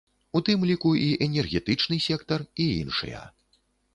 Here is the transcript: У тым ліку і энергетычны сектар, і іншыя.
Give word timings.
У 0.37 0.39
тым 0.45 0.63
ліку 0.69 0.93
і 0.99 1.09
энергетычны 1.25 1.99
сектар, 2.07 2.45
і 2.65 2.67
іншыя. 2.81 3.21